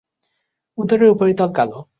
[0.77, 1.79] উদরের উপরিতল কালো।